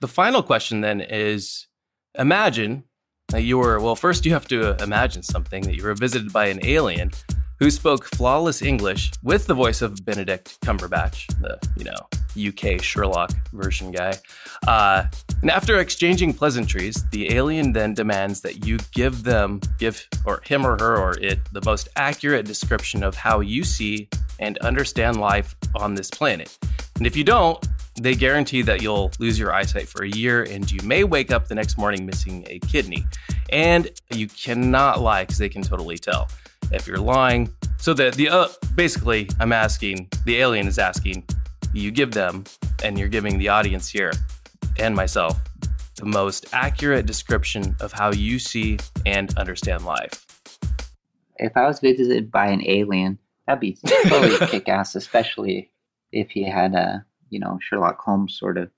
The 0.00 0.08
final 0.08 0.42
question 0.42 0.80
then 0.80 1.00
is 1.00 1.66
imagine 2.16 2.84
that 3.28 3.42
you 3.42 3.58
were, 3.58 3.80
well, 3.80 3.96
first 3.96 4.24
you 4.24 4.32
have 4.32 4.46
to 4.48 4.76
imagine 4.82 5.22
something 5.22 5.64
that 5.64 5.74
you 5.74 5.82
were 5.82 5.94
visited 5.94 6.32
by 6.32 6.46
an 6.46 6.64
alien 6.64 7.10
who 7.58 7.70
spoke 7.70 8.04
flawless 8.04 8.62
English 8.62 9.10
with 9.22 9.46
the 9.46 9.54
voice 9.54 9.82
of 9.82 10.04
Benedict 10.04 10.60
Cumberbatch, 10.60 11.26
the, 11.40 11.58
you 11.76 11.84
know, 11.84 12.08
UK 12.38 12.80
Sherlock 12.80 13.32
version 13.52 13.90
guy. 13.90 14.14
Uh, 14.66 15.04
and 15.42 15.50
after 15.50 15.78
exchanging 15.78 16.32
pleasantries, 16.32 17.04
the 17.10 17.34
alien 17.34 17.72
then 17.72 17.94
demands 17.94 18.40
that 18.42 18.64
you 18.64 18.78
give 18.92 19.24
them, 19.24 19.60
give, 19.78 20.06
or 20.24 20.40
him 20.44 20.64
or 20.64 20.76
her 20.78 20.98
or 20.98 21.18
it, 21.18 21.40
the 21.52 21.62
most 21.64 21.88
accurate 21.96 22.46
description 22.46 23.02
of 23.02 23.14
how 23.14 23.40
you 23.40 23.64
see 23.64 24.08
and 24.38 24.58
understand 24.58 25.18
life 25.20 25.56
on 25.74 25.94
this 25.94 26.10
planet. 26.10 26.56
And 26.96 27.06
if 27.06 27.16
you 27.16 27.24
don't, 27.24 27.64
they 28.00 28.14
guarantee 28.14 28.62
that 28.62 28.80
you'll 28.80 29.10
lose 29.18 29.38
your 29.38 29.52
eyesight 29.52 29.88
for 29.88 30.04
a 30.04 30.08
year 30.08 30.44
and 30.44 30.70
you 30.70 30.80
may 30.86 31.02
wake 31.02 31.32
up 31.32 31.48
the 31.48 31.54
next 31.54 31.76
morning 31.76 32.06
missing 32.06 32.44
a 32.48 32.60
kidney. 32.60 33.04
And 33.50 33.90
you 34.10 34.28
cannot 34.28 35.00
lie 35.00 35.24
because 35.24 35.38
they 35.38 35.48
can 35.48 35.62
totally 35.62 35.98
tell 35.98 36.28
if 36.72 36.86
you're 36.86 36.98
lying. 36.98 37.52
So 37.78 37.94
the 37.94 38.10
the 38.10 38.28
uh, 38.28 38.48
basically, 38.74 39.28
I'm 39.40 39.52
asking 39.52 40.08
the 40.24 40.36
alien 40.38 40.66
is 40.66 40.78
asking 40.78 41.24
you 41.72 41.90
give 41.90 42.12
them, 42.12 42.44
and 42.82 42.98
you're 42.98 43.08
giving 43.08 43.38
the 43.38 43.48
audience 43.48 43.88
here 43.88 44.12
and 44.78 44.94
myself 44.94 45.38
the 45.96 46.06
most 46.06 46.46
accurate 46.52 47.06
description 47.06 47.74
of 47.80 47.92
how 47.92 48.12
you 48.12 48.38
see 48.38 48.78
and 49.04 49.36
understand 49.36 49.84
life. 49.84 50.24
If 51.36 51.56
I 51.56 51.66
was 51.66 51.80
visited 51.80 52.30
by 52.30 52.46
an 52.48 52.62
alien, 52.66 53.18
that'd 53.46 53.60
be 53.60 53.76
totally 54.08 54.36
kick 54.46 54.68
ass, 54.68 54.94
especially 54.94 55.70
if 56.12 56.30
he 56.30 56.48
had 56.48 56.74
a, 56.74 57.04
you 57.30 57.38
know, 57.40 57.58
Sherlock 57.60 58.00
Holmes 58.00 58.36
sort 58.38 58.58
of 58.58 58.70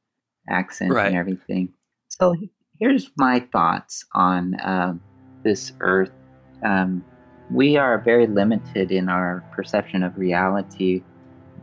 accent 0.49 0.93
Right. 0.93 1.09
and 1.09 1.17
everything. 1.17 1.73
So 2.09 2.35
here's 2.79 3.11
my 3.17 3.41
thoughts 3.53 4.05
on 4.15 4.57
um, 4.63 5.01
this 5.43 5.73
Earth. 5.81 6.11
Um, 6.65 7.05
we 7.53 7.77
are 7.77 7.99
very 7.99 8.27
limited 8.27 8.93
in 8.93 9.09
our 9.09 9.45
perception 9.53 10.03
of 10.03 10.17
reality 10.17 11.03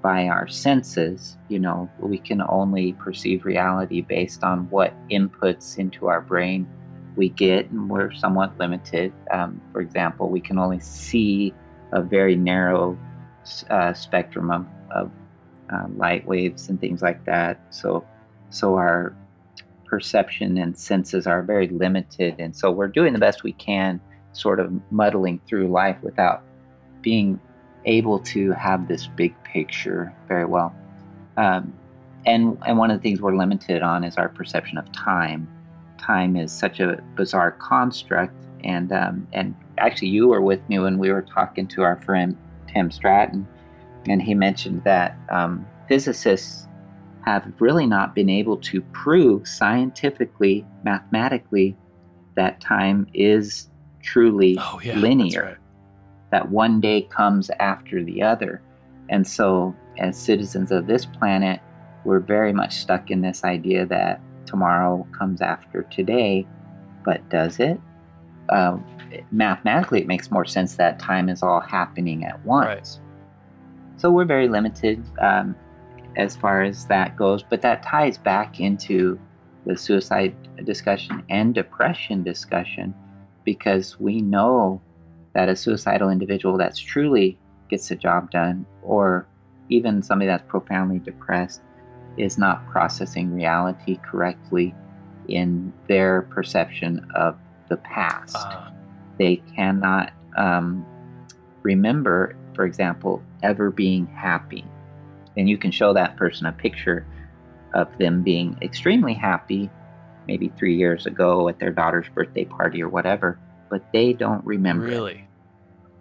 by 0.01 0.27
our 0.27 0.47
senses. 0.47 1.37
You 1.47 1.59
know, 1.59 1.89
we 1.99 2.17
can 2.17 2.41
only 2.49 2.93
perceive 2.93 3.45
reality 3.45 4.01
based 4.01 4.43
on 4.43 4.69
what 4.69 4.93
inputs 5.09 5.77
into 5.77 6.07
our 6.07 6.21
brain 6.21 6.67
we 7.15 7.29
get, 7.29 7.69
and 7.71 7.89
we're 7.89 8.13
somewhat 8.13 8.57
limited. 8.59 9.13
Um, 9.31 9.61
for 9.71 9.81
example, 9.81 10.29
we 10.29 10.41
can 10.41 10.59
only 10.59 10.79
see 10.79 11.53
a 11.91 12.01
very 12.01 12.35
narrow 12.35 12.97
uh, 13.69 13.93
spectrum 13.93 14.51
of, 14.51 14.65
of 14.91 15.11
uh, 15.73 15.87
light 15.95 16.27
waves 16.27 16.69
and 16.69 16.79
things 16.79 17.01
like 17.01 17.25
that. 17.25 17.59
So, 17.69 18.05
so 18.49 18.75
our 18.75 19.15
perception 19.85 20.57
and 20.57 20.77
senses 20.77 21.25
are 21.25 21.41
very 21.41 21.69
limited, 21.69 22.35
and 22.39 22.55
so 22.55 22.71
we're 22.71 22.87
doing 22.87 23.13
the 23.13 23.19
best 23.19 23.43
we 23.43 23.53
can, 23.53 24.01
sort 24.37 24.59
of 24.59 24.71
muddling 24.91 25.39
through 25.47 25.67
life 25.67 25.97
without 26.01 26.43
being 27.01 27.39
able 27.85 28.19
to 28.19 28.51
have 28.51 28.87
this 28.87 29.07
big 29.07 29.33
picture 29.43 30.13
very 30.27 30.45
well. 30.45 30.75
Um, 31.37 31.73
and 32.25 32.57
and 32.65 32.77
one 32.77 32.91
of 32.91 32.97
the 32.97 33.03
things 33.03 33.21
we're 33.21 33.35
limited 33.35 33.81
on 33.81 34.03
is 34.03 34.17
our 34.17 34.29
perception 34.29 34.77
of 34.77 34.91
time. 34.91 35.47
Time 35.97 36.35
is 36.35 36.51
such 36.51 36.79
a 36.79 37.01
bizarre 37.15 37.51
construct, 37.51 38.33
and 38.63 38.91
um, 38.91 39.27
and 39.33 39.55
actually, 39.77 40.09
you 40.09 40.27
were 40.27 40.41
with 40.41 40.67
me 40.69 40.79
when 40.79 40.97
we 40.97 41.11
were 41.11 41.21
talking 41.21 41.67
to 41.67 41.83
our 41.83 41.97
friend 42.01 42.37
Tim 42.67 42.91
Stratton, 42.91 43.47
and 44.07 44.21
he 44.21 44.33
mentioned 44.33 44.83
that 44.83 45.17
um, 45.29 45.65
physicists 45.87 46.67
have 47.25 47.51
really 47.59 47.85
not 47.85 48.15
been 48.15 48.29
able 48.29 48.57
to 48.57 48.81
prove 48.93 49.47
scientifically, 49.47 50.65
mathematically, 50.83 51.75
that 52.35 52.61
time 52.61 53.07
is 53.13 53.69
truly 54.01 54.57
Oh 54.59 54.79
yeah, 54.83 54.97
linear 54.97 55.43
right. 55.43 55.57
that 56.31 56.49
one 56.49 56.79
day 56.79 57.01
comes 57.03 57.49
after 57.59 58.03
the 58.03 58.21
other. 58.21 58.61
And 59.09 59.25
so, 59.25 59.75
as 59.97 60.17
citizens 60.17 60.71
of 60.71 60.87
this 60.87 61.05
planet, 61.05 61.61
we're 62.03 62.19
very 62.19 62.53
much 62.53 62.75
stuck 62.77 63.09
in 63.09 63.21
this 63.21 63.43
idea 63.43 63.85
that 63.85 64.21
tomorrow 64.45 65.07
comes 65.17 65.41
after 65.41 65.83
today. 65.83 66.45
But 67.05 67.27
does 67.29 67.59
it? 67.59 67.79
Uh, 68.49 68.77
mathematically, 69.31 70.01
it 70.01 70.07
makes 70.07 70.29
more 70.29 70.45
sense 70.45 70.75
that 70.75 70.99
time 70.99 71.29
is 71.29 71.41
all 71.41 71.61
happening 71.61 72.25
at 72.25 72.43
once. 72.45 72.99
So, 73.97 74.11
we're 74.11 74.25
very 74.25 74.47
limited 74.49 75.03
um, 75.19 75.55
as 76.17 76.35
far 76.35 76.63
as 76.63 76.85
that 76.87 77.15
goes. 77.15 77.43
But 77.43 77.61
that 77.61 77.83
ties 77.83 78.17
back 78.17 78.59
into 78.59 79.19
the 79.65 79.77
suicide 79.77 80.35
discussion 80.65 81.23
and 81.29 81.53
depression 81.53 82.23
discussion 82.23 82.93
because 83.47 83.97
we 83.97 84.21
know 84.21 84.81
that 85.33 85.47
a 85.47 85.55
suicidal 85.55 86.09
individual 86.09 86.57
that's 86.57 86.77
truly 86.77 87.39
gets 87.69 87.87
the 87.87 87.95
job 87.95 88.29
done, 88.29 88.65
or 88.83 89.25
even 89.69 90.03
somebody 90.03 90.27
that's 90.27 90.43
profoundly 90.49 90.99
depressed, 90.99 91.61
is 92.17 92.37
not 92.37 92.67
processing 92.67 93.33
reality 93.33 93.97
correctly 94.03 94.75
in 95.29 95.71
their 95.87 96.23
perception 96.23 97.09
of 97.15 97.37
the 97.69 97.77
past. 97.77 98.35
Uh, 98.35 98.69
They 99.17 99.37
cannot 99.55 100.11
um, 100.35 100.85
remember, 101.63 102.35
for 102.53 102.65
example, 102.65 103.23
ever 103.43 103.71
being 103.71 104.07
happy. 104.07 104.65
And 105.37 105.47
you 105.47 105.57
can 105.57 105.71
show 105.71 105.93
that 105.93 106.17
person 106.17 106.47
a 106.47 106.51
picture 106.51 107.07
of 107.73 107.87
them 107.97 108.23
being 108.23 108.57
extremely 108.61 109.13
happy, 109.13 109.69
maybe 110.27 110.49
three 110.57 110.75
years 110.75 111.05
ago 111.05 111.47
at 111.47 111.59
their 111.59 111.71
daughter's 111.71 112.07
birthday 112.13 112.45
party 112.45 112.81
or 112.81 112.89
whatever, 112.89 113.39
but 113.69 113.83
they 113.93 114.13
don't 114.13 114.45
remember. 114.45 114.85
it 114.85 114.89
really? 114.89 115.23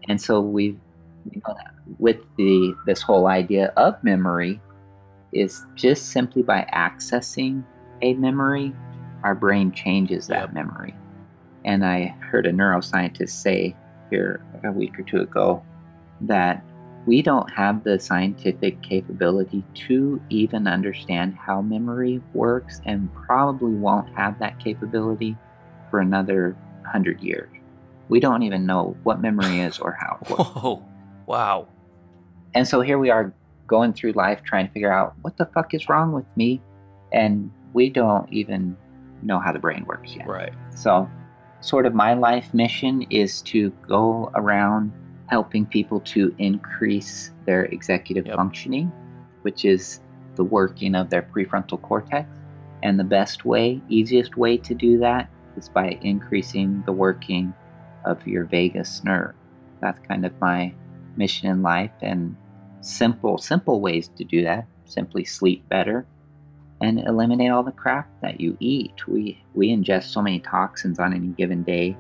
and 0.09 0.21
so 0.21 0.41
we 0.41 0.77
you 1.33 1.43
know, 1.47 1.55
with 1.99 2.19
the 2.37 2.75
this 2.87 3.03
whole 3.03 3.27
idea 3.27 3.73
of 3.77 3.95
memory 4.05 4.61
is 5.33 5.65
just 5.75 6.11
simply 6.11 6.43
by 6.43 6.67
accessing 6.73 7.65
a 8.03 8.15
memory 8.15 8.73
our 9.25 9.35
brain 9.35 9.73
changes 9.73 10.29
that 10.29 10.43
Yep. 10.43 10.53
memory 10.55 10.95
and 11.65 11.85
i 11.85 12.15
heard 12.31 12.47
a 12.47 12.53
neuroscientist 12.53 13.31
say 13.31 13.75
here 14.11 14.41
a 14.65 14.71
week 14.71 14.97
or 14.99 15.03
two 15.03 15.21
ago 15.21 15.63
that 16.21 16.63
we 17.07 17.23
don't 17.23 17.49
have 17.51 17.85
the 17.85 17.99
scientific 17.99 18.83
capability 18.83 19.65
to 19.75 20.21
even 20.29 20.67
understand 20.67 21.35
how 21.35 21.63
memory 21.63 22.21
works 22.35 22.81
and 22.85 23.09
probably 23.15 23.73
won't 23.73 24.09
have 24.15 24.39
that 24.41 24.59
capability 24.59 25.37
for 25.91 26.01
another 26.01 26.57
100 26.83 27.21
years 27.21 27.49
we 28.09 28.21
don't 28.21 28.43
even 28.43 28.67
know 28.67 28.97
what 29.03 29.21
memory 29.21 29.61
is 29.61 29.79
or 29.79 29.93
how 29.93 30.19
it 30.23 30.31
works. 30.31 30.51
Whoa! 30.55 30.83
Wow! 31.27 31.69
And 32.55 32.67
so 32.67 32.81
here 32.81 32.99
we 32.99 33.11
are 33.11 33.33
going 33.67 33.93
through 33.93 34.13
life 34.13 34.43
trying 34.45 34.67
to 34.67 34.73
figure 34.73 34.93
out 34.93 35.15
what 35.23 35.37
the 35.37 35.47
fuck 35.47 35.75
is 35.75 35.89
wrong 35.89 36.13
with 36.13 36.27
me. 36.37 36.63
And 37.13 37.51
we 37.73 37.91
don't 37.91 38.33
even 38.33 38.77
know 39.23 39.39
how 39.39 39.53
the 39.53 39.59
brain 39.59 39.85
works 39.87 40.15
yet. 40.15 40.27
Right. 40.27 40.53
So, 40.75 41.09
sort 41.61 41.87
of 41.87 41.95
my 41.95 42.15
life 42.15 42.55
mission 42.55 43.03
is 43.11 43.43
to 43.43 43.71
go 43.89 44.31
around 44.35 44.93
helping 45.29 45.67
people 45.67 46.01
to 46.01 46.35
increase 46.39 47.33
their 47.47 47.65
executive 47.67 48.27
Yep. 48.27 48.37
functioning, 48.37 48.93
which 49.43 49.65
is 49.65 50.01
the 50.37 50.45
working 50.45 50.95
of 50.95 51.11
their 51.11 51.23
prefrontal 51.23 51.81
cortex. 51.83 52.29
And 52.83 52.99
the 52.99 53.05
best 53.05 53.45
way, 53.45 53.81
easiest 53.89 54.37
way 54.37 54.57
to 54.59 54.75
do 54.75 54.99
that 54.99 55.29
is 55.57 55.69
by 55.69 55.99
increasing 56.03 56.83
the 56.87 56.93
working 56.93 57.53
of 58.05 58.25
your 58.27 58.45
vagus 58.45 59.03
nerve. 59.03 59.35
That's 59.81 59.99
kind 60.07 60.25
of 60.25 60.33
my 60.41 60.73
mission 61.17 61.49
in 61.51 61.63
life 61.63 61.91
and 62.03 62.37
simple 62.83 63.39
simple 63.39 63.81
ways 63.81 64.09
to 64.17 64.23
do 64.23 64.45
that 64.45 64.67
simply 64.85 65.25
sleep 65.25 65.67
better 65.69 66.07
and 66.83 67.01
eliminate 67.01 67.51
all 67.51 67.63
the 67.63 67.73
crap 67.73 68.09
that 68.21 68.41
you 68.41 68.57
eat 68.61 68.93
we 69.09 69.43
we 69.55 69.75
ingest 69.75 70.05
so 70.05 70.23
many 70.23 70.39
toxins 70.41 70.99
on 71.01 71.13
any 71.13 71.29
given 71.29 71.63
day 71.63 71.97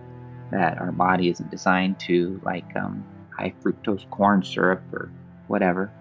that 0.53 0.79
our 0.79 0.93
body 0.93 1.29
isn't 1.29 1.51
designed 1.51 1.99
to 1.99 2.41
like 2.45 2.77
um, 2.77 3.05
high 3.37 3.53
fructose 3.63 4.09
corn 4.11 4.43
syrup 4.43 4.83
or 4.93 5.11
whatever 5.49 5.93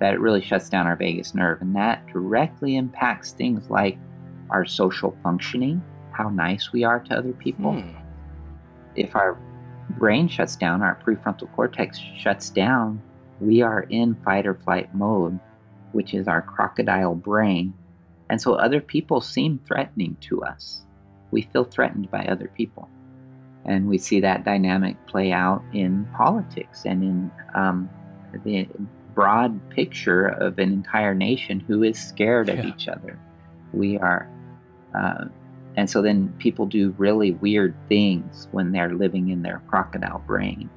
that 0.00 0.14
it 0.14 0.20
really 0.20 0.42
shuts 0.42 0.68
down 0.68 0.86
our 0.86 0.96
vagus 0.96 1.34
nerve 1.34 1.60
and 1.60 1.74
that 1.74 2.06
directly 2.06 2.76
impacts 2.76 3.32
things 3.32 3.68
like 3.70 3.98
our 4.50 4.64
social 4.64 5.16
functioning 5.22 5.82
how 6.12 6.28
nice 6.28 6.72
we 6.72 6.84
are 6.84 7.00
to 7.00 7.14
other 7.16 7.32
people 7.32 7.72
Hmm. 7.72 7.96
if 8.96 9.14
our 9.14 9.38
brain 9.90 10.28
shuts 10.28 10.56
down, 10.56 10.82
our 10.82 10.98
prefrontal 11.04 11.50
cortex 11.54 11.98
shuts 11.98 12.50
down, 12.50 13.00
we 13.40 13.62
are 13.62 13.82
in 13.82 14.14
fight 14.24 14.46
or 14.46 14.54
flight 14.54 14.94
mode, 14.94 15.38
which 15.92 16.14
is 16.14 16.28
our 16.28 16.42
crocodile 16.42 17.14
brain. 17.14 17.72
And 18.30 18.40
so 18.40 18.54
other 18.54 18.80
people 18.80 19.20
seem 19.20 19.60
threatening 19.66 20.16
to 20.22 20.42
us. 20.42 20.82
We 21.30 21.42
feel 21.42 21.64
threatened 21.64 22.10
by 22.10 22.26
other 22.26 22.48
people. 22.48 22.88
And 23.68 23.86
we 23.86 23.98
see 23.98 24.18
that 24.20 24.44
dynamic 24.44 24.96
play 25.06 25.30
out 25.30 25.62
in 25.74 26.08
politics 26.16 26.84
and 26.86 27.04
in 27.04 27.30
um, 27.54 27.88
the 28.44 28.66
broad 29.14 29.60
picture 29.70 30.26
of 30.26 30.58
an 30.58 30.72
entire 30.72 31.14
nation 31.14 31.60
who 31.60 31.82
is 31.82 31.98
scared 31.98 32.48
of 32.48 32.56
Yeah. 32.58 32.66
each 32.68 32.88
other. 32.88 33.18
We 33.74 33.98
are, 33.98 34.26
uh, 34.94 35.26
and 35.76 35.90
so 35.90 36.00
then 36.00 36.32
people 36.38 36.64
do 36.64 36.94
really 36.96 37.32
weird 37.32 37.74
things 37.88 38.48
when 38.52 38.72
they're 38.72 38.94
living 38.94 39.28
in 39.28 39.42
their 39.42 39.60
crocodile 39.68 40.22
brain. 40.26 40.70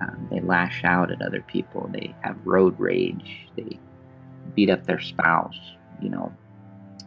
Um, 0.00 0.28
they 0.30 0.40
lash 0.40 0.84
out 0.84 1.10
at 1.10 1.20
other 1.22 1.42
people. 1.42 1.90
They 1.92 2.14
have 2.20 2.36
road 2.46 2.78
rage. 2.78 3.48
They 3.56 3.78
beat 4.54 4.70
up 4.70 4.86
their 4.86 5.00
spouse. 5.00 5.58
You 6.00 6.10
know, 6.10 6.32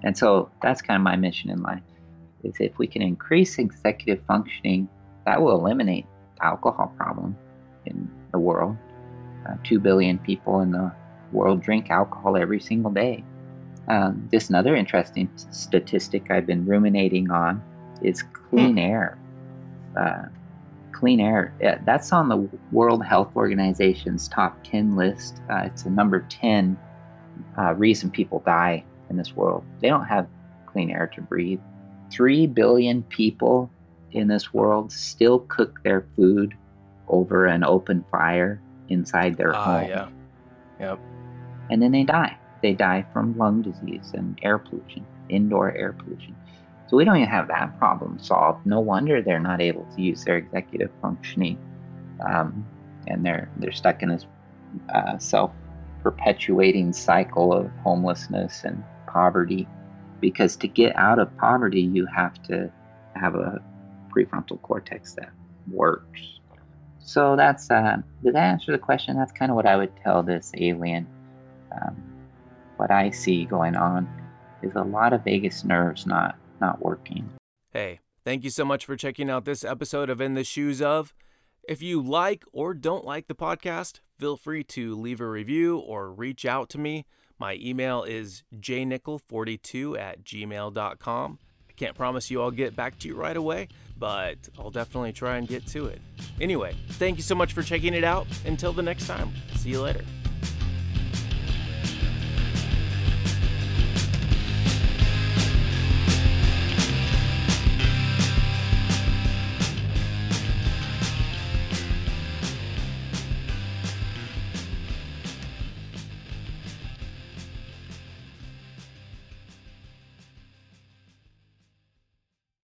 and 0.04 0.18
so 0.18 0.50
that's 0.62 0.82
kind 0.82 0.98
of 0.98 1.04
my 1.04 1.16
mission 1.16 1.50
in 1.50 1.62
life. 1.62 1.84
Is 2.44 2.56
if 2.60 2.78
we 2.78 2.88
can 2.88 3.02
increase 3.04 3.58
executive 3.60 4.24
functioning, 4.26 4.90
that 5.30 5.40
will 5.40 5.60
eliminate 5.60 6.08
the 6.38 6.46
alcohol 6.46 6.92
problem 6.98 7.38
in 7.86 8.10
the 8.32 8.40
world. 8.40 8.76
Uh, 9.48 9.54
Two 9.64 9.80
billion 9.80 10.18
people 10.18 10.62
in 10.62 10.72
the 10.72 10.92
world 11.32 11.62
drink 11.62 11.92
alcohol 11.92 12.36
every 12.36 12.60
single 12.60 12.90
day. 12.90 13.24
Um, 13.88 14.28
just 14.32 14.50
another 14.50 14.76
interesting 14.76 15.30
statistic 15.52 16.32
I've 16.32 16.48
been 16.48 16.66
ruminating 16.66 17.30
on 17.30 17.62
is 18.02 18.24
clean 18.24 18.80
air. 18.80 19.20
Uh, 19.96 20.24
clean 20.94 21.20
air, 21.20 21.54
yeah, 21.62 21.78
that's 21.86 22.12
on 22.12 22.28
the 22.28 22.50
World 22.72 23.06
Health 23.06 23.32
Organization's 23.36 24.28
top 24.30 24.58
10 24.64 24.96
list. 24.96 25.42
Uh, 25.48 25.62
it's 25.66 25.84
a 25.84 25.92
number 25.92 26.26
10 26.30 26.76
uh, 27.56 27.76
reason 27.76 28.10
people 28.10 28.42
die 28.48 28.84
in 29.12 29.18
this 29.18 29.36
world. 29.36 29.64
They 29.80 29.90
don't 29.90 30.06
have 30.06 30.28
clean 30.66 30.90
air 30.90 31.06
to 31.14 31.22
breathe. 31.22 31.60
Three 32.12 32.48
billion 32.48 33.04
people 33.04 33.70
in 34.12 34.28
this 34.28 34.54
world 34.54 34.92
still 34.92 35.40
cook 35.40 35.82
their 35.84 36.06
food 36.16 36.56
over 37.08 37.46
an 37.46 37.64
open 37.64 38.04
fire 38.12 38.62
inside 38.90 39.38
their 39.38 39.56
Ah, 39.56 39.64
home 39.80 39.90
yeah. 39.90 40.08
Yep. 40.80 41.00
and 41.70 41.82
then 41.82 41.92
they 41.92 42.04
die. 42.04 42.38
They 42.62 42.74
die 42.74 43.06
from 43.14 43.38
lung 43.38 43.62
disease 43.62 44.12
and 44.14 44.38
air 44.44 44.58
pollution, 44.58 45.06
indoor 45.30 45.72
air 45.72 45.94
pollution. 45.94 46.36
So 46.88 46.98
we 46.98 47.06
don't 47.06 47.18
even 47.18 47.30
have 47.30 47.48
that 47.50 47.78
problem 47.78 48.18
solved. 48.20 48.66
No 48.66 48.80
wonder 48.80 49.22
they're 49.22 49.40
not 49.40 49.62
able 49.62 49.86
to 49.96 50.02
use 50.02 50.24
their 50.26 50.38
executive 50.38 50.90
functioning, 51.02 51.58
um, 52.28 52.66
and 53.08 53.24
they're 53.26 53.48
they're 53.58 53.72
stuck 53.72 54.02
in 54.02 54.10
this 54.10 54.26
uh, 54.94 55.18
self-perpetuating 55.20 56.94
cycle 56.94 57.54
of 57.54 57.70
homelessness 57.84 58.64
and 58.64 58.84
poverty. 59.08 59.68
Because 60.20 60.56
to 60.58 60.68
get 60.68 60.96
out 60.98 61.20
of 61.20 61.36
poverty, 61.38 61.82
you 61.82 62.06
have 62.08 62.42
to 62.44 62.72
have 63.16 63.36
a 63.36 63.62
prefrontal 64.10 64.62
cortex 64.62 65.14
that 65.14 65.32
works. 65.70 66.40
So 67.00 67.36
that's 67.36 67.70
uh, 67.72 67.98
did 68.24 68.36
that 68.36 68.44
answer 68.44 68.72
the 68.72 68.78
question? 68.78 69.18
That's 69.18 69.32
kind 69.32 69.52
of 69.52 69.56
what 69.56 69.66
I 69.66 69.76
would 69.76 69.96
tell 70.04 70.22
this 70.22 70.52
alien. 70.56 71.08
Um, 71.72 71.96
what 72.78 72.92
I 72.92 73.10
see 73.10 73.46
going 73.46 73.76
on 73.76 74.08
is 74.62 74.74
a 74.76 74.84
lot 74.84 75.14
of 75.14 75.24
vagus 75.24 75.64
nerves 75.64 76.06
not 76.06 76.38
not 76.62 76.82
working. 76.84 77.30
Hey, 77.72 78.00
thank 78.26 78.44
you 78.44 78.50
so 78.50 78.66
much 78.66 78.86
for 78.86 78.96
checking 78.96 79.30
out 79.30 79.46
this 79.46 79.64
episode 79.64 80.10
of 80.10 80.22
In 80.22 80.34
the 80.34 80.44
Shoes 80.44 80.82
of. 80.82 81.14
If 81.68 81.82
you 81.82 82.02
like 82.02 82.44
or 82.52 82.74
don't 82.74 83.06
like 83.06 83.28
the 83.28 83.36
podcast, 83.36 84.00
feel 84.18 84.38
free 84.38 84.64
to 84.66 84.96
leave 84.96 85.22
a 85.22 85.28
review 85.28 85.78
or 85.78 86.12
reach 86.12 86.46
out 86.46 86.70
to 86.70 86.78
me. 86.78 87.06
My 87.38 87.58
email 87.62 88.04
is 88.04 88.44
jnickel42 88.54 89.98
at 89.98 90.24
gmail.com. 90.24 91.40
Can't 91.80 91.96
promise 91.96 92.30
you 92.30 92.42
I'll 92.42 92.52
get 92.52 92.76
back 92.76 93.00
to 93.00 93.08
you 93.08 93.16
right 93.16 93.38
away, 93.38 93.70
but 93.98 94.38
I'll 94.60 94.70
definitely 94.70 95.14
try 95.14 95.38
and 95.38 95.48
get 95.48 95.66
to 95.68 95.86
it. 95.86 96.02
Anyway, 96.42 96.76
thank 96.90 97.16
you 97.16 97.24
so 97.24 97.36
much 97.36 97.54
for 97.54 97.64
checking 97.64 97.94
it 97.94 98.04
out. 98.04 98.28
Until 98.46 98.74
the 98.74 98.84
next 98.84 99.08
time, 99.08 99.32
see 99.56 99.70
you 99.70 99.82
later. 99.82 100.04